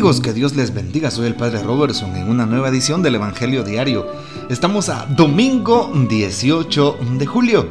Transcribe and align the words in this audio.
amigos, 0.00 0.22
que 0.22 0.32
Dios 0.32 0.56
les 0.56 0.72
bendiga. 0.72 1.10
Soy 1.10 1.26
el 1.26 1.34
Padre 1.34 1.62
Robertson 1.62 2.16
en 2.16 2.30
una 2.30 2.46
nueva 2.46 2.70
edición 2.70 3.02
del 3.02 3.16
Evangelio 3.16 3.64
Diario. 3.64 4.06
Estamos 4.48 4.88
a 4.88 5.04
domingo 5.04 5.92
18 6.08 6.96
de 7.18 7.26
julio, 7.26 7.68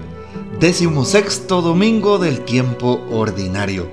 décimo 0.60 1.06
sexto 1.06 1.64
domingo 1.64 2.20
del 2.20 2.46
tiempo 2.46 3.04
ordinario. 3.10 3.90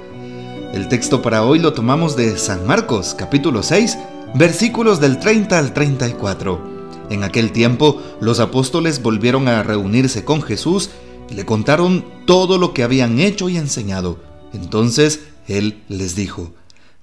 El 0.75 0.87
texto 0.89 1.23
para 1.23 1.45
hoy 1.45 1.61
lo 1.61 1.73
tomamos 1.73 2.15
de 2.15 2.37
San 2.37 2.67
Marcos, 2.67 3.15
capítulo 3.17 3.63
6, 3.63 3.97
versículos 4.35 5.01
del 5.01 5.19
30 5.19 5.59
al 5.59 5.73
34. 5.73 6.61
En 7.09 7.25
aquel 7.25 7.53
tiempo, 7.53 8.03
los 8.21 8.39
apóstoles 8.39 9.01
volvieron 9.01 9.49
a 9.49 9.63
reunirse 9.63 10.27
con 10.27 10.43
Jesús 10.43 10.91
y 11.31 11.37
le 11.37 11.47
contaron 11.47 12.05
todo 12.27 12.59
lo 12.59 12.75
que 12.75 12.83
habían 12.83 13.19
hecho 13.19 13.49
y 13.49 13.57
enseñado. 13.57 14.19
Entonces 14.53 15.21
él 15.49 15.83
les 15.89 16.17
dijo, 16.17 16.53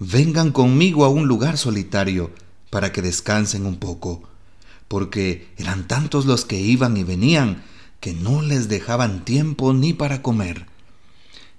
vengan 0.04 0.52
conmigo 0.52 1.06
a 1.06 1.10
un 1.10 1.28
lugar 1.28 1.58
solitario 1.58 2.32
para 2.70 2.92
que 2.92 3.02
descansen 3.02 3.66
un 3.66 3.78
poco, 3.78 4.24
porque 4.88 5.48
eran 5.58 5.88
tantos 5.88 6.26
los 6.26 6.46
que 6.46 6.60
iban 6.60 6.98
y 6.98 7.04
venían 7.04 7.64
que 8.00 8.14
no 8.14 8.42
les 8.42 8.68
dejaban 8.68 9.24
tiempo 9.24 9.74
ni 9.74 9.94
para 9.94 10.22
comer. 10.22 10.68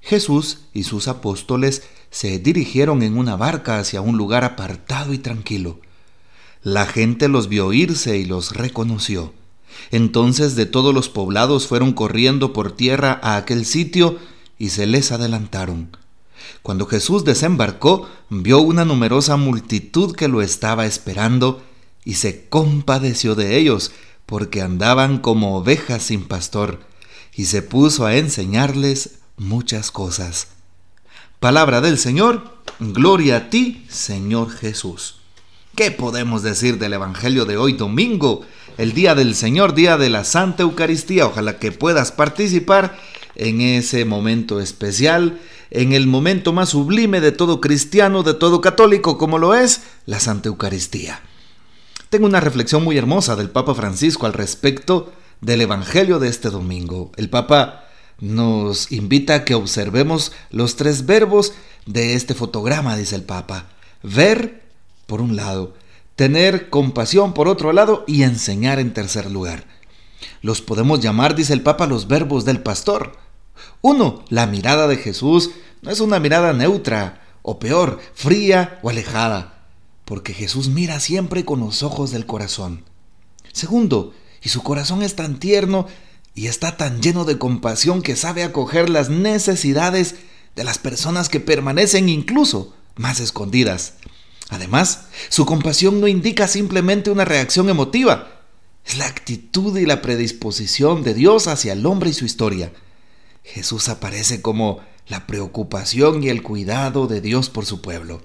Jesús 0.02 0.58
y 0.74 0.82
sus 0.82 1.08
apóstoles 1.08 1.84
se 2.10 2.38
dirigieron 2.38 3.02
en 3.02 3.16
una 3.16 3.36
barca 3.36 3.78
hacia 3.78 4.02
un 4.02 4.18
lugar 4.18 4.44
apartado 4.44 5.14
y 5.14 5.18
tranquilo. 5.18 5.80
La 6.62 6.84
gente 6.86 7.28
los 7.28 7.48
vio 7.48 7.72
irse 7.72 8.18
y 8.18 8.26
los 8.26 8.54
reconoció. 8.54 9.32
Entonces 9.90 10.54
de 10.54 10.66
todos 10.66 10.94
los 10.94 11.08
poblados 11.08 11.66
fueron 11.66 11.92
corriendo 11.92 12.52
por 12.52 12.72
tierra 12.72 13.18
a 13.22 13.36
aquel 13.36 13.64
sitio 13.64 14.18
y 14.58 14.68
se 14.68 14.86
les 14.86 15.12
adelantaron. 15.12 15.96
Cuando 16.62 16.86
Jesús 16.86 17.24
desembarcó, 17.24 18.08
vio 18.30 18.60
una 18.60 18.84
numerosa 18.84 19.36
multitud 19.36 20.14
que 20.14 20.28
lo 20.28 20.42
estaba 20.42 20.86
esperando 20.86 21.62
y 22.04 22.14
se 22.14 22.48
compadeció 22.48 23.34
de 23.34 23.56
ellos, 23.56 23.92
porque 24.26 24.62
andaban 24.62 25.18
como 25.18 25.56
ovejas 25.56 26.04
sin 26.04 26.24
pastor, 26.24 26.80
y 27.34 27.46
se 27.46 27.62
puso 27.62 28.06
a 28.06 28.16
enseñarles 28.16 29.18
muchas 29.36 29.90
cosas. 29.90 30.48
Palabra 31.40 31.80
del 31.80 31.98
Señor, 31.98 32.58
gloria 32.78 33.36
a 33.36 33.50
ti, 33.50 33.84
Señor 33.88 34.50
Jesús. 34.50 35.16
¿Qué 35.76 35.90
podemos 35.90 36.42
decir 36.42 36.78
del 36.78 36.92
Evangelio 36.92 37.46
de 37.46 37.56
hoy 37.56 37.72
domingo? 37.72 38.42
El 38.78 38.92
día 38.92 39.14
del 39.14 39.34
Señor, 39.34 39.74
día 39.74 39.98
de 39.98 40.08
la 40.08 40.24
Santa 40.24 40.62
Eucaristía. 40.62 41.26
Ojalá 41.26 41.58
que 41.58 41.72
puedas 41.72 42.12
participar 42.12 42.96
en 43.34 43.60
ese 43.60 44.04
momento 44.04 44.60
especial 44.60 45.40
en 45.74 45.92
el 45.92 46.06
momento 46.06 46.52
más 46.52 46.70
sublime 46.70 47.20
de 47.20 47.32
todo 47.32 47.60
cristiano, 47.60 48.22
de 48.22 48.34
todo 48.34 48.60
católico, 48.60 49.18
como 49.18 49.38
lo 49.38 49.54
es 49.54 49.82
la 50.06 50.20
Santa 50.20 50.48
Eucaristía. 50.48 51.20
Tengo 52.10 52.26
una 52.26 52.40
reflexión 52.40 52.84
muy 52.84 52.96
hermosa 52.96 53.34
del 53.34 53.50
Papa 53.50 53.74
Francisco 53.74 54.26
al 54.26 54.34
respecto 54.34 55.12
del 55.40 55.60
Evangelio 55.60 56.20
de 56.20 56.28
este 56.28 56.48
domingo. 56.48 57.10
El 57.16 57.28
Papa 57.28 57.86
nos 58.20 58.92
invita 58.92 59.34
a 59.34 59.44
que 59.44 59.56
observemos 59.56 60.30
los 60.50 60.76
tres 60.76 61.06
verbos 61.06 61.54
de 61.86 62.14
este 62.14 62.34
fotograma, 62.34 62.96
dice 62.96 63.16
el 63.16 63.24
Papa. 63.24 63.66
Ver, 64.04 64.62
por 65.06 65.20
un 65.20 65.34
lado, 65.34 65.74
tener 66.14 66.70
compasión, 66.70 67.34
por 67.34 67.48
otro 67.48 67.72
lado, 67.72 68.04
y 68.06 68.22
enseñar 68.22 68.78
en 68.78 68.94
tercer 68.94 69.28
lugar. 69.28 69.64
Los 70.40 70.62
podemos 70.62 71.00
llamar, 71.00 71.34
dice 71.34 71.52
el 71.52 71.62
Papa, 71.62 71.88
los 71.88 72.06
verbos 72.06 72.44
del 72.44 72.60
pastor. 72.60 73.23
Uno, 73.82 74.24
la 74.28 74.46
mirada 74.46 74.86
de 74.86 74.96
Jesús 74.96 75.50
no 75.82 75.90
es 75.90 76.00
una 76.00 76.18
mirada 76.18 76.52
neutra, 76.52 77.22
o 77.42 77.58
peor, 77.58 78.00
fría 78.14 78.78
o 78.82 78.88
alejada, 78.88 79.66
porque 80.06 80.32
Jesús 80.32 80.68
mira 80.68 80.98
siempre 80.98 81.44
con 81.44 81.60
los 81.60 81.82
ojos 81.82 82.10
del 82.10 82.24
corazón. 82.24 82.84
Segundo, 83.52 84.14
y 84.42 84.48
su 84.48 84.62
corazón 84.62 85.02
es 85.02 85.14
tan 85.14 85.38
tierno 85.38 85.86
y 86.34 86.46
está 86.46 86.76
tan 86.76 87.02
lleno 87.02 87.24
de 87.24 87.38
compasión 87.38 88.02
que 88.02 88.16
sabe 88.16 88.42
acoger 88.42 88.88
las 88.88 89.10
necesidades 89.10 90.16
de 90.56 90.64
las 90.64 90.78
personas 90.78 91.28
que 91.28 91.40
permanecen 91.40 92.08
incluso 92.08 92.74
más 92.96 93.20
escondidas. 93.20 93.94
Además, 94.50 95.06
su 95.28 95.46
compasión 95.46 96.00
no 96.00 96.08
indica 96.08 96.48
simplemente 96.48 97.10
una 97.10 97.24
reacción 97.24 97.68
emotiva, 97.68 98.42
es 98.84 98.98
la 98.98 99.06
actitud 99.06 99.76
y 99.78 99.86
la 99.86 100.02
predisposición 100.02 101.02
de 101.02 101.14
Dios 101.14 101.46
hacia 101.46 101.72
el 101.72 101.86
hombre 101.86 102.10
y 102.10 102.14
su 102.14 102.24
historia. 102.24 102.72
Jesús 103.44 103.88
aparece 103.88 104.42
como 104.42 104.80
la 105.06 105.26
preocupación 105.26 106.22
y 106.22 106.28
el 106.28 106.42
cuidado 106.42 107.06
de 107.06 107.20
Dios 107.20 107.50
por 107.50 107.66
su 107.66 107.80
pueblo. 107.80 108.22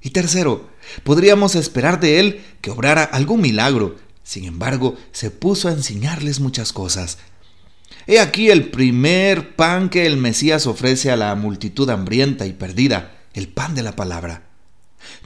Y 0.00 0.10
tercero, 0.10 0.68
podríamos 1.02 1.54
esperar 1.56 1.98
de 1.98 2.20
Él 2.20 2.44
que 2.60 2.70
obrara 2.70 3.02
algún 3.02 3.40
milagro. 3.40 3.96
Sin 4.22 4.44
embargo, 4.44 4.96
se 5.12 5.30
puso 5.30 5.68
a 5.68 5.72
enseñarles 5.72 6.40
muchas 6.40 6.72
cosas. 6.72 7.18
He 8.06 8.20
aquí 8.20 8.50
el 8.50 8.70
primer 8.70 9.56
pan 9.56 9.88
que 9.88 10.06
el 10.06 10.16
Mesías 10.16 10.66
ofrece 10.66 11.10
a 11.10 11.16
la 11.16 11.34
multitud 11.34 11.88
hambrienta 11.90 12.46
y 12.46 12.52
perdida, 12.52 13.18
el 13.32 13.48
pan 13.48 13.74
de 13.74 13.82
la 13.82 13.96
palabra. 13.96 14.42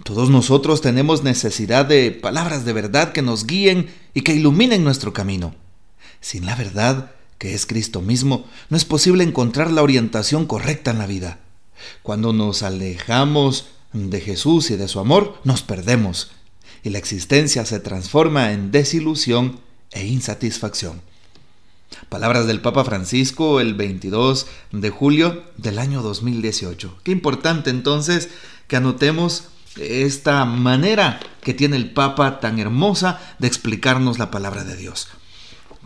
Todos 0.05 0.31
nosotros 0.31 0.81
tenemos 0.81 1.22
necesidad 1.22 1.87
de 1.87 2.12
palabras 2.12 2.65
de 2.65 2.72
verdad 2.72 3.12
que 3.12 3.22
nos 3.22 3.47
guíen 3.47 3.91
y 4.15 4.22
que 4.22 4.34
iluminen 4.34 4.84
nuestro 4.84 5.12
camino. 5.12 5.55
Sin 6.21 6.47
la 6.47 6.55
verdad, 6.55 7.12
que 7.38 7.54
es 7.54 7.66
Cristo 7.66 8.03
mismo, 8.03 8.47
no 8.69 8.76
es 8.76 8.84
posible 8.84 9.25
encontrar 9.25 9.71
la 9.71 9.82
orientación 9.82 10.47
correcta 10.47 10.91
en 10.91 10.99
la 10.99 11.06
vida. 11.06 11.38
Cuando 12.03 12.32
nos 12.32 12.62
alejamos 12.62 13.69
de 13.93 14.21
Jesús 14.21 14.71
y 14.71 14.76
de 14.76 14.88
su 14.88 15.00
amor, 15.00 15.41
nos 15.44 15.62
perdemos 15.62 16.32
y 16.82 16.91
la 16.91 16.98
existencia 16.98 17.65
se 17.65 17.81
transforma 17.81 18.53
en 18.53 18.71
desilusión 18.71 19.60
e 19.91 20.06
insatisfacción. 20.06 21.00
Palabras 22.09 22.47
del 22.47 22.60
Papa 22.60 22.84
Francisco 22.84 23.60
el 23.60 23.75
22 23.75 24.47
de 24.72 24.91
julio 24.91 25.44
del 25.56 25.78
año 25.78 26.03
2018. 26.03 26.98
Qué 27.03 27.12
importante 27.12 27.71
entonces 27.71 28.28
que 28.66 28.77
anotemos 28.77 29.44
esta 29.77 30.44
manera 30.44 31.21
que 31.41 31.54
tiene 31.54 31.77
el 31.77 31.93
Papa 31.93 32.41
tan 32.41 32.59
hermosa 32.59 33.21
de 33.38 33.48
explicarnos 33.48 34.19
la 34.19 34.31
palabra 34.31 34.65
de 34.65 34.77
Dios. 34.77 35.09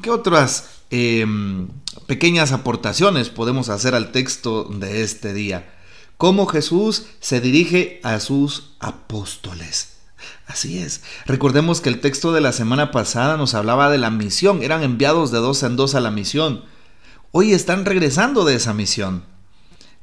¿Qué 0.03 0.11
otras 0.11 0.72
Em, 0.95 1.69
pequeñas 2.07 2.53
aportaciones 2.53 3.31
podemos 3.31 3.71
hacer 3.71 3.95
al 3.95 4.13
texto 4.13 4.65
de 4.65 5.03
este 5.03 5.33
día. 5.33 5.73
Cómo 6.19 6.45
Jesús 6.45 7.07
se 7.19 7.41
dirige 7.41 7.99
a 8.03 8.21
sus 8.21 8.75
apóstoles. 8.79 9.95
Así 10.47 10.77
es. 10.77 11.01
Recordemos 11.25 11.81
que 11.81 11.89
el 11.89 12.03
texto 12.03 12.35
de 12.35 12.43
la 12.43 12.53
semana 12.53 12.91
pasada 12.91 13.39
nos 13.39 13.55
hablaba 13.55 13.89
de 13.89 13.97
la 13.97 14.11
misión. 14.11 14.63
Eran 14.63 14.83
enviados 14.83 15.31
de 15.31 15.39
dos 15.39 15.63
en 15.63 15.77
dos 15.77 15.95
a 15.95 16.01
la 16.01 16.11
misión. 16.11 16.63
Hoy 17.31 17.55
están 17.55 17.87
regresando 17.87 18.45
de 18.45 18.57
esa 18.57 18.75
misión. 18.75 19.25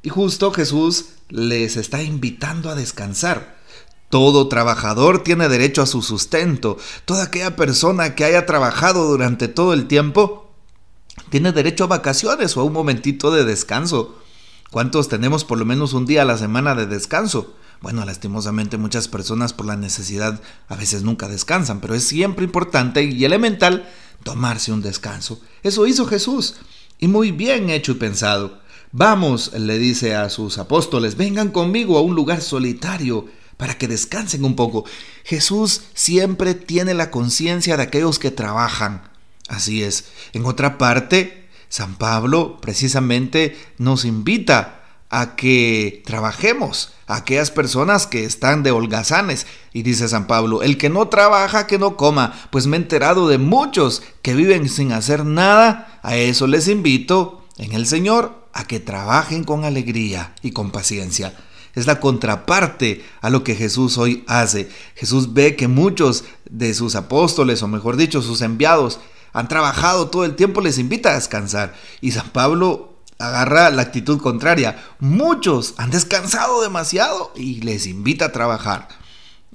Y 0.02 0.08
justo 0.08 0.50
Jesús 0.50 1.10
les 1.28 1.76
está 1.76 2.02
invitando 2.02 2.68
a 2.68 2.74
descansar. 2.74 3.60
Todo 4.08 4.48
trabajador 4.48 5.22
tiene 5.22 5.48
derecho 5.48 5.82
a 5.82 5.86
su 5.86 6.02
sustento. 6.02 6.78
Toda 7.04 7.22
aquella 7.22 7.54
persona 7.54 8.16
que 8.16 8.24
haya 8.24 8.44
trabajado 8.44 9.06
durante 9.06 9.46
todo 9.46 9.72
el 9.72 9.86
tiempo 9.86 10.39
tiene 11.30 11.52
derecho 11.52 11.84
a 11.84 11.88
vacaciones 11.88 12.56
o 12.56 12.60
a 12.60 12.64
un 12.64 12.72
momentito 12.72 13.30
de 13.30 13.44
descanso. 13.44 14.16
¿Cuántos 14.70 15.08
tenemos 15.08 15.44
por 15.44 15.58
lo 15.58 15.64
menos 15.64 15.94
un 15.94 16.06
día 16.06 16.22
a 16.22 16.26
la 16.26 16.38
semana 16.38 16.74
de 16.74 16.86
descanso? 16.86 17.54
Bueno, 17.80 18.04
lastimosamente 18.04 18.76
muchas 18.76 19.08
personas 19.08 19.52
por 19.54 19.66
la 19.66 19.76
necesidad 19.76 20.40
a 20.68 20.76
veces 20.76 21.02
nunca 21.02 21.28
descansan, 21.28 21.80
pero 21.80 21.94
es 21.94 22.04
siempre 22.04 22.44
importante 22.44 23.02
y 23.02 23.24
elemental 23.24 23.88
tomarse 24.22 24.70
un 24.70 24.82
descanso. 24.82 25.40
Eso 25.62 25.86
hizo 25.86 26.06
Jesús 26.06 26.56
y 26.98 27.08
muy 27.08 27.32
bien 27.32 27.70
hecho 27.70 27.92
y 27.92 27.94
pensado. 27.96 28.60
Vamos, 28.92 29.52
le 29.54 29.78
dice 29.78 30.14
a 30.14 30.28
sus 30.28 30.58
apóstoles, 30.58 31.16
vengan 31.16 31.50
conmigo 31.50 31.96
a 31.96 32.02
un 32.02 32.14
lugar 32.14 32.42
solitario 32.42 33.26
para 33.56 33.78
que 33.78 33.88
descansen 33.88 34.44
un 34.44 34.56
poco. 34.56 34.84
Jesús 35.24 35.82
siempre 35.94 36.54
tiene 36.54 36.92
la 36.94 37.10
conciencia 37.10 37.76
de 37.76 37.84
aquellos 37.84 38.18
que 38.18 38.30
trabajan, 38.30 39.09
Así 39.50 39.82
es. 39.82 40.04
En 40.32 40.46
otra 40.46 40.78
parte, 40.78 41.48
San 41.68 41.96
Pablo 41.96 42.58
precisamente 42.60 43.58
nos 43.78 44.04
invita 44.04 44.76
a 45.10 45.34
que 45.34 46.04
trabajemos 46.06 46.92
a 47.08 47.16
aquellas 47.16 47.50
personas 47.50 48.06
que 48.06 48.24
están 48.24 48.62
de 48.62 48.70
holgazanes. 48.70 49.48
Y 49.72 49.82
dice 49.82 50.08
San 50.08 50.28
Pablo, 50.28 50.62
el 50.62 50.78
que 50.78 50.88
no 50.88 51.08
trabaja, 51.08 51.66
que 51.66 51.80
no 51.80 51.96
coma, 51.96 52.32
pues 52.52 52.68
me 52.68 52.76
he 52.76 52.80
enterado 52.80 53.26
de 53.26 53.38
muchos 53.38 54.04
que 54.22 54.34
viven 54.34 54.68
sin 54.68 54.92
hacer 54.92 55.24
nada. 55.24 55.98
A 56.04 56.16
eso 56.16 56.46
les 56.46 56.68
invito 56.68 57.44
en 57.58 57.72
el 57.72 57.86
Señor 57.86 58.46
a 58.52 58.64
que 58.64 58.78
trabajen 58.78 59.42
con 59.42 59.64
alegría 59.64 60.32
y 60.42 60.52
con 60.52 60.70
paciencia. 60.70 61.34
Es 61.74 61.86
la 61.86 61.98
contraparte 61.98 63.04
a 63.20 63.30
lo 63.30 63.42
que 63.42 63.56
Jesús 63.56 63.98
hoy 63.98 64.22
hace. 64.28 64.70
Jesús 64.94 65.34
ve 65.34 65.56
que 65.56 65.66
muchos 65.66 66.24
de 66.48 66.72
sus 66.72 66.94
apóstoles, 66.94 67.64
o 67.64 67.68
mejor 67.68 67.96
dicho, 67.96 68.22
sus 68.22 68.42
enviados, 68.42 69.00
han 69.32 69.48
trabajado 69.48 70.08
todo 70.08 70.24
el 70.24 70.36
tiempo, 70.36 70.60
les 70.60 70.78
invita 70.78 71.10
a 71.10 71.14
descansar. 71.14 71.74
Y 72.00 72.12
San 72.12 72.30
Pablo 72.30 72.90
agarra 73.18 73.70
la 73.70 73.82
actitud 73.82 74.20
contraria. 74.20 74.82
Muchos 74.98 75.74
han 75.76 75.90
descansado 75.90 76.62
demasiado 76.62 77.32
y 77.36 77.60
les 77.60 77.86
invita 77.86 78.26
a 78.26 78.32
trabajar. 78.32 78.88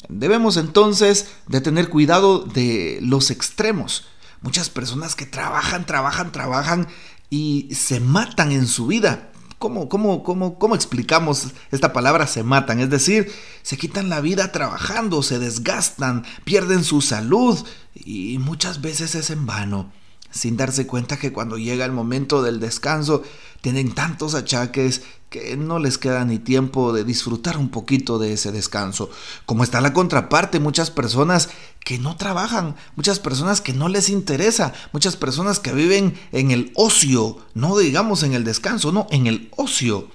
Debemos 0.07 0.57
entonces 0.57 1.27
de 1.47 1.61
tener 1.61 1.89
cuidado 1.89 2.39
de 2.39 2.99
los 3.01 3.31
extremos. 3.31 4.05
Muchas 4.41 4.69
personas 4.69 5.15
que 5.15 5.25
trabajan, 5.25 5.85
trabajan, 5.85 6.31
trabajan 6.31 6.87
y 7.29 7.69
se 7.73 7.99
matan 7.99 8.51
en 8.51 8.67
su 8.67 8.87
vida. 8.87 9.31
¿Cómo, 9.65 9.89
cómo, 9.89 10.21
cómo, 10.21 10.59
cómo 10.59 10.75
explicamos 10.75 11.47
esta 11.71 11.91
palabra 11.91 12.27
se 12.27 12.43
matan? 12.43 12.79
Es 12.79 12.91
decir, 12.91 13.31
se 13.63 13.77
quitan 13.77 14.09
la 14.09 14.21
vida 14.21 14.51
trabajando, 14.51 15.23
se 15.23 15.39
desgastan, 15.39 16.23
pierden 16.43 16.83
su 16.83 17.01
salud 17.01 17.57
y 17.95 18.37
muchas 18.37 18.81
veces 18.81 19.15
es 19.15 19.31
en 19.31 19.47
vano 19.47 19.91
sin 20.35 20.57
darse 20.57 20.85
cuenta 20.85 21.17
que 21.17 21.31
cuando 21.31 21.57
llega 21.57 21.85
el 21.85 21.93
momento 21.93 22.43
del 22.43 22.59
descanso 22.59 23.23
tienen 23.61 23.95
tantos 23.95 24.35
achaques 24.35 25.01
que 25.29 25.55
no 25.57 25.79
les 25.79 25.97
queda 25.97 26.25
ni 26.25 26.39
tiempo 26.39 26.93
de 26.93 27.03
disfrutar 27.03 27.57
un 27.57 27.69
poquito 27.69 28.19
de 28.19 28.33
ese 28.33 28.51
descanso. 28.51 29.09
Como 29.45 29.63
está 29.63 29.81
la 29.81 29.93
contraparte, 29.93 30.59
muchas 30.59 30.91
personas 30.91 31.49
que 31.83 31.97
no 31.97 32.17
trabajan, 32.17 32.75
muchas 32.95 33.19
personas 33.19 33.61
que 33.61 33.73
no 33.73 33.87
les 33.87 34.09
interesa, 34.09 34.73
muchas 34.91 35.15
personas 35.15 35.59
que 35.59 35.73
viven 35.73 36.19
en 36.31 36.51
el 36.51 36.71
ocio, 36.75 37.37
no 37.53 37.77
digamos 37.77 38.23
en 38.23 38.33
el 38.33 38.43
descanso, 38.43 38.91
no, 38.91 39.07
en 39.09 39.27
el 39.27 39.49
ocio. 39.55 40.09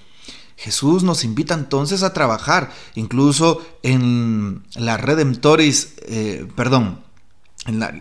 Jesús 0.57 1.03
nos 1.03 1.25
invita 1.25 1.55
entonces 1.55 2.03
a 2.03 2.13
trabajar, 2.13 2.71
incluso 2.95 3.63
en 3.83 4.63
la 4.75 4.99
Redemptoris, 4.99 5.95
eh, 6.03 6.47
perdón, 6.55 7.01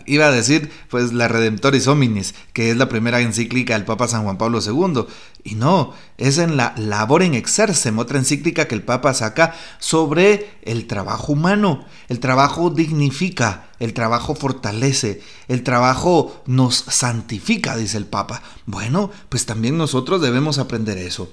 iba 0.06 0.26
a 0.26 0.30
decir, 0.30 0.70
pues, 0.88 1.12
la 1.12 1.28
Redemptoris 1.28 1.86
Hominis, 1.86 2.34
que 2.52 2.70
es 2.70 2.76
la 2.76 2.88
primera 2.88 3.20
encíclica 3.20 3.74
del 3.74 3.84
Papa 3.84 4.08
San 4.08 4.24
Juan 4.24 4.38
Pablo 4.38 4.60
II. 4.64 5.04
Y 5.44 5.54
no, 5.54 5.92
es 6.16 6.38
en 6.38 6.56
la 6.56 6.74
Labor 6.76 7.22
en 7.22 7.34
Exercem, 7.34 7.98
otra 7.98 8.18
encíclica 8.18 8.66
que 8.66 8.74
el 8.74 8.82
Papa 8.82 9.12
saca 9.12 9.54
sobre 9.78 10.50
el 10.62 10.86
trabajo 10.86 11.32
humano. 11.32 11.84
El 12.08 12.20
trabajo 12.20 12.70
dignifica, 12.70 13.68
el 13.78 13.92
trabajo 13.92 14.34
fortalece, 14.34 15.20
el 15.48 15.62
trabajo 15.62 16.42
nos 16.46 16.76
santifica, 16.76 17.76
dice 17.76 17.98
el 17.98 18.06
Papa. 18.06 18.42
Bueno, 18.64 19.10
pues 19.28 19.44
también 19.44 19.76
nosotros 19.76 20.22
debemos 20.22 20.58
aprender 20.58 20.96
eso. 20.96 21.30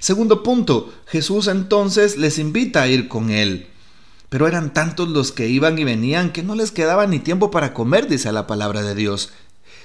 Segundo 0.00 0.42
punto, 0.42 0.92
Jesús 1.06 1.46
entonces 1.46 2.16
les 2.16 2.38
invita 2.38 2.82
a 2.82 2.88
ir 2.88 3.06
con 3.06 3.30
él. 3.30 3.68
Pero 4.28 4.46
eran 4.46 4.72
tantos 4.72 5.08
los 5.08 5.32
que 5.32 5.48
iban 5.48 5.78
y 5.78 5.84
venían 5.84 6.32
que 6.32 6.42
no 6.42 6.54
les 6.54 6.70
quedaba 6.70 7.06
ni 7.06 7.18
tiempo 7.18 7.50
para 7.50 7.72
comer, 7.72 8.08
dice 8.08 8.30
la 8.32 8.46
palabra 8.46 8.82
de 8.82 8.94
Dios. 8.94 9.30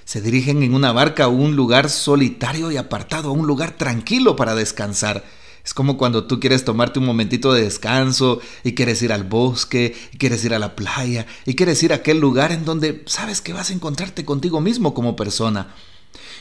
Se 0.06 0.22
dirigen 0.22 0.64
en 0.64 0.74
una 0.74 0.92
barca 0.92 1.26
a 1.26 1.30
un 1.30 1.56
lugar 1.56 1.90
solitario 1.90 2.70
y 2.72 2.78
apartado, 2.78 3.30
a 3.30 3.34
un 3.34 3.48
lugar 3.48 3.72
tranquilo 3.72 4.36
para 4.36 4.54
descansar. 4.54 5.24
Es 5.64 5.74
como 5.74 5.98
cuando 5.98 6.26
tú 6.26 6.42
quieres 6.42 6.66
tomarte 6.66 7.00
un 7.00 7.06
momentito 7.06 7.54
de 7.54 7.64
descanso 7.64 8.42
y 8.66 8.74
quieres 8.74 9.02
ir 9.02 9.14
al 9.14 9.24
bosque, 9.24 9.96
y 10.12 10.18
quieres 10.18 10.44
ir 10.44 10.54
a 10.54 10.60
la 10.60 10.76
playa, 10.76 11.26
y 11.46 11.56
quieres 11.56 11.82
ir 11.84 11.94
a 11.94 11.98
aquel 11.98 12.20
lugar 12.20 12.52
en 12.52 12.66
donde 12.66 13.04
sabes 13.06 13.40
que 13.40 13.54
vas 13.54 13.70
a 13.70 13.74
encontrarte 13.74 14.26
contigo 14.26 14.60
mismo 14.60 14.94
como 14.94 15.16
persona. 15.16 15.74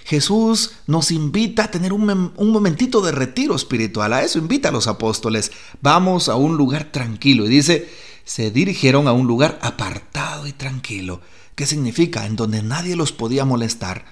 Jesús 0.04 0.72
nos 0.86 1.10
invita 1.10 1.64
a 1.64 1.70
tener 1.70 1.92
un, 1.92 2.32
momentito 2.36 3.00
de 3.00 3.12
retiro 3.12 3.54
espiritual. 3.54 4.12
A 4.12 4.22
eso 4.22 4.38
invita 4.38 4.68
a 4.68 4.72
los 4.72 4.86
apóstoles. 4.86 5.52
Vamos 5.80 6.28
a 6.28 6.36
un 6.36 6.56
lugar 6.56 6.90
tranquilo. 6.92 7.46
Y 7.46 7.48
dice, 7.48 7.88
se 8.24 8.50
dirigieron 8.50 9.08
a 9.08 9.12
un 9.12 9.26
lugar 9.26 9.58
apartado 9.62 10.46
y 10.46 10.52
tranquilo. 10.52 11.20
¿Qué 11.54 11.66
significa? 11.66 12.26
En 12.26 12.36
donde 12.36 12.62
nadie 12.62 12.96
los 12.96 13.12
podía 13.12 13.44
molestar. 13.44 14.04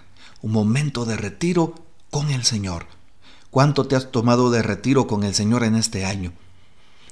Un 0.42 0.52
momento 0.52 1.04
de 1.04 1.16
retiro 1.16 1.74
con 2.10 2.30
el 2.30 2.44
Señor. 2.44 2.86
¿Cuánto 3.50 3.86
te 3.86 3.96
has 3.96 4.12
tomado 4.12 4.50
de 4.50 4.62
retiro 4.62 5.06
con 5.06 5.24
el 5.24 5.34
Señor 5.34 5.64
en 5.64 5.74
este 5.74 6.04
año? 6.04 6.32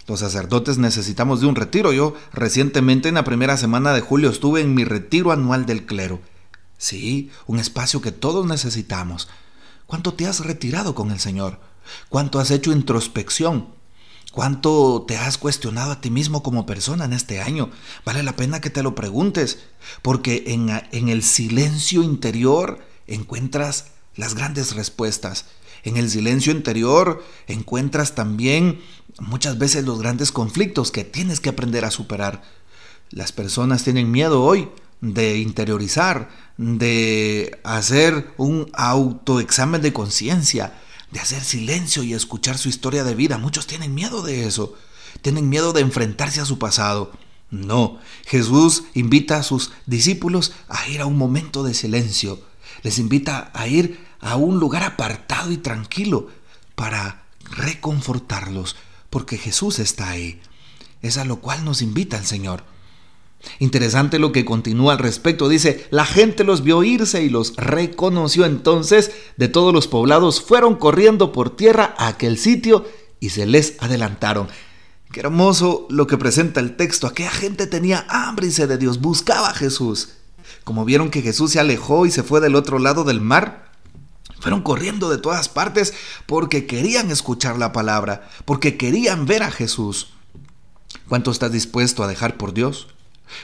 Los 0.06 0.20
sacerdotes 0.20 0.78
necesitamos 0.78 1.40
de 1.40 1.46
un 1.46 1.56
retiro. 1.56 1.92
Yo 1.92 2.14
recientemente 2.32 3.08
en 3.08 3.16
la 3.16 3.24
primera 3.24 3.56
semana 3.56 3.92
de 3.92 4.00
julio 4.00 4.30
estuve 4.30 4.62
en 4.62 4.74
mi 4.74 4.84
retiro 4.84 5.32
anual 5.32 5.66
del 5.66 5.84
clero. 5.84 6.20
Sí, 6.78 7.30
un 7.46 7.58
espacio 7.58 8.00
que 8.00 8.12
todos 8.12 8.46
necesitamos. 8.46 9.28
¿Cuánto 9.86 10.14
te 10.14 10.26
has 10.26 10.40
retirado 10.40 10.94
con 10.94 11.10
el 11.10 11.18
Señor? 11.18 11.60
¿Cuánto 12.08 12.38
has 12.38 12.50
hecho 12.50 12.72
introspección? 12.72 13.68
¿Cuánto 14.32 15.04
te 15.08 15.16
has 15.16 15.38
cuestionado 15.38 15.90
a 15.90 16.00
ti 16.00 16.10
mismo 16.10 16.42
como 16.42 16.66
persona 16.66 17.06
en 17.06 17.12
este 17.12 17.40
año? 17.40 17.70
Vale 18.04 18.22
la 18.22 18.36
pena 18.36 18.60
que 18.60 18.70
te 18.70 18.82
lo 18.82 18.94
preguntes, 18.94 19.58
porque 20.02 20.44
en, 20.48 20.70
en 20.92 21.08
el 21.08 21.22
silencio 21.22 22.02
interior 22.02 22.86
encuentras 23.06 23.86
las 24.14 24.34
grandes 24.34 24.76
respuestas. 24.76 25.46
En 25.82 25.96
el 25.96 26.10
silencio 26.10 26.52
interior 26.52 27.24
encuentras 27.46 28.14
también 28.14 28.80
muchas 29.18 29.58
veces 29.58 29.84
los 29.84 29.98
grandes 29.98 30.30
conflictos 30.30 30.90
que 30.92 31.04
tienes 31.04 31.40
que 31.40 31.48
aprender 31.48 31.84
a 31.84 31.90
superar. 31.90 32.42
Las 33.10 33.32
personas 33.32 33.84
tienen 33.84 34.10
miedo 34.10 34.44
hoy 34.44 34.68
de 35.00 35.38
interiorizar, 35.38 36.28
de 36.58 37.60
hacer 37.64 38.34
un 38.36 38.68
autoexamen 38.74 39.80
de 39.80 39.92
conciencia, 39.92 40.74
de 41.12 41.20
hacer 41.20 41.42
silencio 41.42 42.02
y 42.02 42.12
escuchar 42.12 42.58
su 42.58 42.68
historia 42.68 43.04
de 43.04 43.14
vida. 43.14 43.38
Muchos 43.38 43.66
tienen 43.66 43.94
miedo 43.94 44.22
de 44.22 44.46
eso, 44.46 44.74
tienen 45.22 45.48
miedo 45.48 45.72
de 45.72 45.80
enfrentarse 45.80 46.40
a 46.40 46.44
su 46.44 46.58
pasado. 46.58 47.12
No, 47.50 47.98
Jesús 48.26 48.84
invita 48.92 49.38
a 49.38 49.42
sus 49.42 49.70
discípulos 49.86 50.52
a 50.68 50.86
ir 50.88 51.00
a 51.00 51.06
un 51.06 51.16
momento 51.16 51.62
de 51.62 51.72
silencio, 51.72 52.42
les 52.82 52.98
invita 52.98 53.50
a 53.54 53.66
ir 53.66 54.06
a 54.20 54.36
un 54.36 54.58
lugar 54.58 54.82
apartado 54.82 55.50
y 55.50 55.56
tranquilo 55.56 56.28
para 56.74 57.24
reconfortarlos, 57.56 58.76
porque 59.08 59.38
Jesús 59.38 59.78
está 59.78 60.10
ahí. 60.10 60.40
Es 61.00 61.16
a 61.16 61.24
lo 61.24 61.40
cual 61.40 61.64
nos 61.64 61.80
invita 61.80 62.18
el 62.18 62.26
Señor. 62.26 62.64
Interesante 63.58 64.18
lo 64.18 64.32
que 64.32 64.44
continúa 64.44 64.94
al 64.94 64.98
respecto. 64.98 65.48
Dice, 65.48 65.86
la 65.90 66.04
gente 66.04 66.44
los 66.44 66.62
vio 66.62 66.82
irse 66.82 67.22
y 67.22 67.28
los 67.28 67.56
reconoció 67.56 68.44
entonces 68.44 69.12
de 69.36 69.48
todos 69.48 69.72
los 69.72 69.88
poblados. 69.88 70.42
Fueron 70.42 70.76
corriendo 70.76 71.32
por 71.32 71.56
tierra 71.56 71.94
a 71.98 72.08
aquel 72.08 72.38
sitio 72.38 72.84
y 73.20 73.30
se 73.30 73.46
les 73.46 73.76
adelantaron. 73.80 74.48
Qué 75.12 75.20
hermoso 75.20 75.86
lo 75.88 76.06
que 76.06 76.18
presenta 76.18 76.60
el 76.60 76.76
texto. 76.76 77.06
Aquella 77.06 77.30
gente 77.30 77.66
tenía 77.66 78.06
hambre 78.08 78.48
y 78.48 78.50
sed 78.50 78.68
de 78.68 78.78
Dios, 78.78 79.00
buscaba 79.00 79.50
a 79.50 79.54
Jesús. 79.54 80.10
Como 80.64 80.84
vieron 80.84 81.10
que 81.10 81.22
Jesús 81.22 81.52
se 81.52 81.60
alejó 81.60 82.06
y 82.06 82.10
se 82.10 82.22
fue 82.22 82.40
del 82.40 82.54
otro 82.54 82.78
lado 82.78 83.04
del 83.04 83.20
mar, 83.20 83.72
fueron 84.40 84.62
corriendo 84.62 85.08
de 85.08 85.18
todas 85.18 85.48
partes 85.48 85.94
porque 86.26 86.66
querían 86.66 87.10
escuchar 87.10 87.58
la 87.58 87.72
palabra, 87.72 88.28
porque 88.44 88.76
querían 88.76 89.26
ver 89.26 89.42
a 89.42 89.50
Jesús. 89.50 90.12
¿Cuánto 91.08 91.30
estás 91.30 91.52
dispuesto 91.52 92.02
a 92.02 92.08
dejar 92.08 92.36
por 92.36 92.52
Dios? 92.52 92.88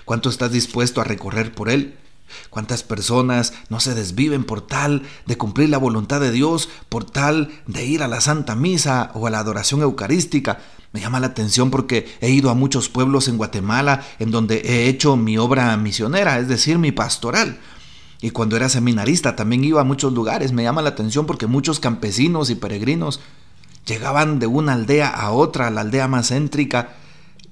¿Cuánto 0.04 0.28
estás 0.28 0.52
dispuesto 0.52 1.00
a 1.00 1.04
recorrer 1.04 1.52
por 1.52 1.68
Él? 1.68 1.96
¿Cuántas 2.50 2.82
personas 2.82 3.52
no 3.68 3.80
se 3.80 3.94
desviven 3.94 4.44
por 4.44 4.60
tal 4.66 5.02
de 5.26 5.36
cumplir 5.36 5.68
la 5.68 5.78
voluntad 5.78 6.20
de 6.20 6.32
Dios, 6.32 6.68
por 6.88 7.04
tal 7.04 7.50
de 7.66 7.84
ir 7.84 8.02
a 8.02 8.08
la 8.08 8.20
Santa 8.20 8.54
Misa 8.54 9.10
o 9.14 9.26
a 9.26 9.30
la 9.30 9.38
adoración 9.38 9.82
eucarística? 9.82 10.58
Me 10.92 11.00
llama 11.00 11.20
la 11.20 11.28
atención 11.28 11.70
porque 11.70 12.16
he 12.20 12.30
ido 12.30 12.50
a 12.50 12.54
muchos 12.54 12.88
pueblos 12.88 13.28
en 13.28 13.36
Guatemala 13.36 14.04
en 14.18 14.30
donde 14.30 14.62
he 14.64 14.88
hecho 14.88 15.16
mi 15.16 15.38
obra 15.38 15.76
misionera, 15.76 16.38
es 16.38 16.48
decir, 16.48 16.78
mi 16.78 16.92
pastoral. 16.92 17.58
Y 18.20 18.30
cuando 18.30 18.56
era 18.56 18.68
seminarista 18.68 19.36
también 19.36 19.64
iba 19.64 19.80
a 19.80 19.84
muchos 19.84 20.12
lugares. 20.12 20.52
Me 20.52 20.62
llama 20.62 20.82
la 20.82 20.90
atención 20.90 21.26
porque 21.26 21.46
muchos 21.46 21.80
campesinos 21.80 22.48
y 22.48 22.54
peregrinos 22.54 23.20
llegaban 23.86 24.38
de 24.38 24.46
una 24.46 24.72
aldea 24.74 25.08
a 25.08 25.32
otra, 25.32 25.70
la 25.70 25.82
aldea 25.82 26.08
más 26.08 26.28
céntrica, 26.28 26.94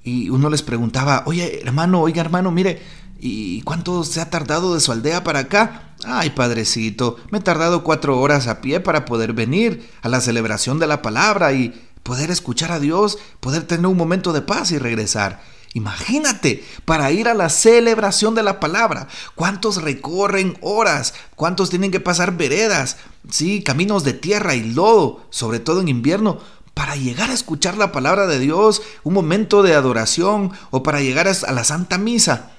y 0.03 0.29
uno 0.29 0.49
les 0.49 0.61
preguntaba, 0.61 1.23
oye 1.25 1.61
hermano, 1.61 2.01
oiga 2.01 2.21
hermano, 2.21 2.51
mire, 2.51 2.81
¿y 3.19 3.61
cuánto 3.61 4.03
se 4.03 4.21
ha 4.21 4.29
tardado 4.29 4.73
de 4.73 4.79
su 4.79 4.91
aldea 4.91 5.23
para 5.23 5.39
acá? 5.39 5.95
Ay, 6.05 6.31
padrecito, 6.31 7.17
me 7.31 7.37
he 7.37 7.41
tardado 7.41 7.83
cuatro 7.83 8.19
horas 8.19 8.47
a 8.47 8.59
pie 8.61 8.79
para 8.79 9.05
poder 9.05 9.33
venir 9.33 9.89
a 10.01 10.09
la 10.09 10.19
celebración 10.19 10.79
de 10.79 10.87
la 10.87 11.01
palabra 11.01 11.53
y 11.53 11.73
poder 12.03 12.31
escuchar 12.31 12.71
a 12.71 12.79
Dios, 12.79 13.17
poder 13.39 13.63
tener 13.63 13.87
un 13.87 13.97
momento 13.97 14.33
de 14.33 14.41
paz 14.41 14.71
y 14.71 14.77
regresar. 14.77 15.41
Imagínate, 15.75 16.63
para 16.85 17.11
ir 17.11 17.27
a 17.27 17.33
la 17.33 17.49
celebración 17.49 18.35
de 18.35 18.43
la 18.43 18.59
palabra, 18.59 19.07
¿cuántos 19.33 19.81
recorren 19.81 20.55
horas? 20.61 21.15
¿Cuántos 21.35 21.71
tienen 21.71 21.89
que 21.89 21.99
pasar 21.99 22.37
veredas? 22.37 22.97
Sí, 23.29 23.63
caminos 23.63 24.03
de 24.03 24.13
tierra 24.13 24.53
y 24.53 24.71
lodo, 24.73 25.25
sobre 25.31 25.59
todo 25.59 25.81
en 25.81 25.87
invierno, 25.87 26.39
para 26.73 26.95
llegar 26.95 27.29
a 27.29 27.33
escuchar 27.33 27.77
la 27.77 27.91
palabra 27.91 28.27
de 28.27 28.39
Dios, 28.39 28.81
un 29.03 29.13
momento 29.13 29.63
de 29.63 29.75
adoración 29.75 30.51
o 30.71 30.83
para 30.83 31.01
llegar 31.01 31.27
a 31.27 31.51
la 31.51 31.63
Santa 31.63 31.97
Misa. 31.97 32.51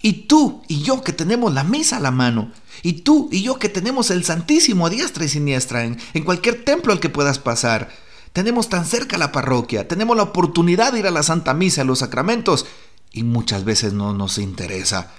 Y 0.00 0.26
tú 0.26 0.62
y 0.68 0.82
yo 0.82 1.02
que 1.02 1.12
tenemos 1.12 1.52
la 1.52 1.64
misa 1.64 1.96
a 1.96 2.00
la 2.00 2.12
mano, 2.12 2.52
y 2.82 3.02
tú 3.02 3.28
y 3.32 3.42
yo 3.42 3.58
que 3.58 3.68
tenemos 3.68 4.10
el 4.10 4.24
Santísimo 4.24 4.86
a 4.86 4.90
diestra 4.90 5.24
y 5.24 5.28
siniestra 5.28 5.84
en, 5.84 5.98
en 6.14 6.24
cualquier 6.24 6.64
templo 6.64 6.92
al 6.92 7.00
que 7.00 7.08
puedas 7.08 7.40
pasar, 7.40 7.90
tenemos 8.32 8.68
tan 8.68 8.86
cerca 8.86 9.18
la 9.18 9.32
parroquia, 9.32 9.88
tenemos 9.88 10.16
la 10.16 10.22
oportunidad 10.22 10.92
de 10.92 11.00
ir 11.00 11.06
a 11.08 11.10
la 11.10 11.24
Santa 11.24 11.52
Misa, 11.52 11.82
a 11.82 11.84
los 11.84 11.98
sacramentos, 11.98 12.66
y 13.12 13.24
muchas 13.24 13.64
veces 13.64 13.92
no 13.92 14.14
nos 14.14 14.38
interesa. 14.38 15.10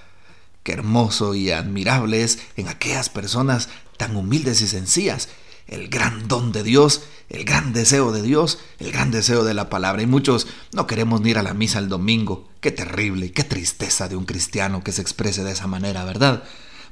Qué 0.62 0.72
hermoso 0.72 1.34
y 1.34 1.50
admirable 1.50 2.22
es 2.22 2.38
en 2.56 2.68
aquellas 2.68 3.10
personas 3.10 3.68
tan 3.96 4.16
humildes 4.16 4.62
y 4.62 4.68
sencillas 4.68 5.28
el 5.70 5.88
gran 5.88 6.26
don 6.28 6.52
de 6.52 6.62
Dios, 6.62 7.02
el 7.30 7.44
gran 7.44 7.72
deseo 7.72 8.12
de 8.12 8.22
Dios, 8.22 8.58
el 8.80 8.92
gran 8.92 9.10
deseo 9.10 9.44
de 9.44 9.54
la 9.54 9.70
palabra. 9.70 10.02
Y 10.02 10.06
muchos 10.06 10.48
no 10.72 10.86
queremos 10.86 11.24
ir 11.24 11.38
a 11.38 11.42
la 11.42 11.54
misa 11.54 11.78
el 11.78 11.88
domingo. 11.88 12.48
Qué 12.60 12.72
terrible, 12.72 13.32
qué 13.32 13.44
tristeza 13.44 14.08
de 14.08 14.16
un 14.16 14.26
cristiano 14.26 14.84
que 14.84 14.92
se 14.92 15.00
exprese 15.00 15.44
de 15.44 15.52
esa 15.52 15.68
manera, 15.68 16.04
¿verdad? 16.04 16.42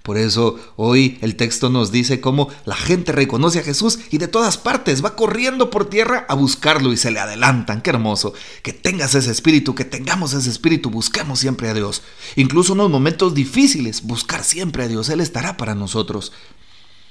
Por 0.03 0.17
eso 0.17 0.59
hoy 0.77 1.19
el 1.21 1.37
texto 1.37 1.71
nos 1.71 1.91
dice 1.91 2.21
cómo 2.21 2.49
la 2.65 2.77
gente 2.77 3.13
reconoce 3.13 3.59
a 3.59 3.65
Jesús 3.65 3.99
y 4.11 4.19
de 4.19 4.29
todas 4.29 4.57
partes 4.57 5.05
va 5.05 5.17
corriendo 5.17 5.71
por 5.71 5.91
tierra 5.91 6.25
a 6.29 6.35
buscarlo 6.35 6.93
y 6.93 6.97
se 6.97 7.11
le 7.11 7.21
adelantan. 7.21 7.83
Qué 7.83 7.91
hermoso. 7.91 8.33
Que 8.63 8.73
tengas 8.73 9.17
ese 9.17 9.33
espíritu, 9.33 9.75
que 9.75 9.85
tengamos 9.85 10.33
ese 10.35 10.49
espíritu, 10.49 10.89
busquemos 10.89 11.41
siempre 11.41 11.69
a 11.69 11.75
Dios. 11.75 12.03
Incluso 12.37 12.73
en 12.73 12.79
los 12.79 12.91
momentos 12.91 13.35
difíciles, 13.35 14.03
buscar 14.03 14.45
siempre 14.45 14.85
a 14.85 14.89
Dios. 14.89 15.09
Él 15.09 15.21
estará 15.21 15.57
para 15.57 15.75
nosotros. 15.75 16.33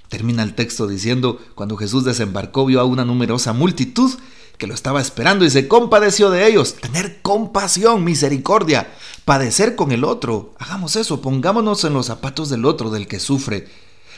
Termina 0.09 0.43
el 0.43 0.53
texto 0.53 0.87
diciendo, 0.87 1.39
cuando 1.55 1.75
Jesús 1.75 2.05
desembarcó 2.05 2.65
vio 2.65 2.79
a 2.79 2.85
una 2.85 3.03
numerosa 3.03 3.53
multitud 3.53 4.11
que 4.57 4.67
lo 4.67 4.73
estaba 4.73 5.01
esperando 5.01 5.45
y 5.45 5.49
se 5.49 5.67
compadeció 5.67 6.29
de 6.29 6.47
ellos. 6.47 6.75
Tener 6.75 7.21
compasión, 7.21 8.03
misericordia, 8.03 8.93
padecer 9.25 9.75
con 9.75 9.91
el 9.91 10.03
otro. 10.03 10.53
Hagamos 10.57 10.95
eso, 10.95 11.21
pongámonos 11.21 11.83
en 11.83 11.93
los 11.93 12.07
zapatos 12.07 12.49
del 12.49 12.65
otro, 12.65 12.89
del 12.89 13.07
que 13.07 13.19
sufre. 13.19 13.67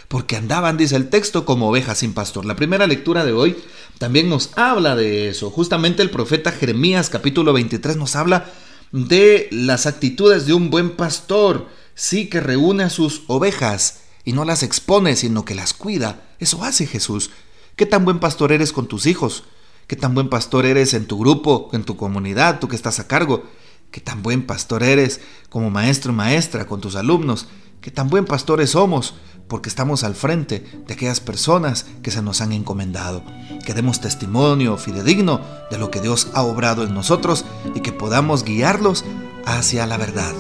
Porque 0.07 0.37
andaban, 0.37 0.77
dice 0.77 0.95
el 0.95 1.09
texto, 1.09 1.45
como 1.45 1.69
ovejas 1.69 1.99
sin 1.99 2.13
pastor. 2.13 2.45
La 2.45 2.55
primera 2.55 2.87
lectura 2.87 3.25
de 3.25 3.33
hoy 3.33 3.57
también 3.97 4.29
nos 4.29 4.51
habla 4.57 4.95
de 4.95 5.29
eso. 5.29 5.51
Justamente 5.51 6.01
el 6.01 6.09
profeta 6.09 6.51
Jeremías 6.51 7.09
capítulo 7.09 7.53
23 7.53 7.97
nos 7.97 8.15
habla 8.15 8.45
de 8.91 9.47
las 9.51 9.85
actitudes 9.85 10.45
de 10.45 10.53
un 10.53 10.69
buen 10.69 10.91
pastor. 10.91 11.67
Sí 11.93 12.27
que 12.29 12.39
reúne 12.39 12.83
a 12.83 12.89
sus 12.89 13.23
ovejas 13.27 13.99
y 14.23 14.33
no 14.33 14.45
las 14.45 14.63
expone, 14.63 15.15
sino 15.15 15.45
que 15.45 15.55
las 15.55 15.73
cuida. 15.73 16.29
Eso 16.39 16.63
hace 16.63 16.85
Jesús. 16.85 17.31
¿Qué 17.75 17.85
tan 17.85 18.05
buen 18.05 18.19
pastor 18.19 18.51
eres 18.51 18.73
con 18.73 18.87
tus 18.87 19.05
hijos? 19.05 19.43
qué 19.89 19.95
tan 19.95 20.13
buen 20.13 20.29
pastor 20.29 20.67
eres 20.67 20.93
en 20.93 21.07
tu 21.07 21.17
grupo, 21.17 21.67
en 21.73 21.83
tu 21.83 21.97
comunidad, 21.97 22.59
tú 22.59 22.67
que 22.67 22.75
estás 22.75 22.99
a 22.99 23.07
cargo, 23.07 23.43
qué 23.89 23.99
tan 23.99 24.21
buen 24.21 24.45
pastor 24.45 24.83
eres 24.83 25.19
como 25.49 25.71
maestro 25.71 26.13
maestra 26.13 26.67
con 26.67 26.79
tus 26.79 26.95
alumnos, 26.95 27.47
qué 27.81 27.89
tan 27.89 28.07
buen 28.07 28.25
pastores 28.25 28.69
somos 28.69 29.15
porque 29.47 29.67
estamos 29.67 30.03
al 30.03 30.13
frente 30.13 30.63
de 30.85 30.93
aquellas 30.93 31.21
personas 31.21 31.87
que 32.03 32.11
se 32.11 32.21
nos 32.21 32.41
han 32.41 32.51
encomendado. 32.51 33.23
Que 33.65 33.73
demos 33.73 33.99
testimonio 33.99 34.77
fidedigno 34.77 35.41
de 35.71 35.79
lo 35.79 35.89
que 35.89 36.01
Dios 36.01 36.27
ha 36.35 36.43
obrado 36.43 36.83
en 36.83 36.93
nosotros 36.93 37.45
y 37.73 37.79
que 37.79 37.91
podamos 37.91 38.43
guiarlos 38.43 39.05
hacia 39.47 39.87
la 39.87 39.97
verdad. 39.97 40.35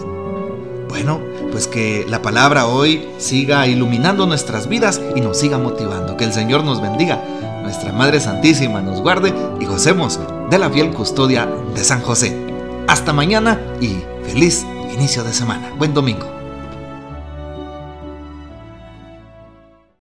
Bueno, 0.89 1.21
pues 1.51 1.67
que 1.67 2.05
la 2.09 2.21
palabra 2.21 2.65
hoy 2.65 3.07
siga 3.19 3.67
iluminando 3.67 4.25
nuestras 4.25 4.67
vidas 4.67 4.99
y 5.15 5.21
nos 5.21 5.37
siga 5.37 5.57
motivando. 5.57 6.17
Que 6.17 6.25
el 6.25 6.33
Señor 6.33 6.63
nos 6.63 6.81
bendiga 6.81 7.23
nuestra 7.69 7.91
Madre 7.91 8.19
Santísima 8.19 8.81
nos 8.81 8.99
guarde 8.99 9.31
y 9.59 9.65
gocemos 9.65 10.19
de 10.49 10.57
la 10.57 10.71
fiel 10.71 10.91
custodia 10.91 11.47
de 11.75 11.83
San 11.83 12.01
José. 12.01 12.35
Hasta 12.87 13.13
mañana 13.13 13.61
y 13.79 13.99
feliz 14.23 14.65
inicio 14.91 15.23
de 15.23 15.33
semana. 15.33 15.71
Buen 15.77 15.93
domingo. 15.93 16.38